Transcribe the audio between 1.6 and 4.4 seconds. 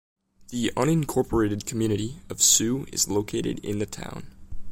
community of Sioux is located in the town.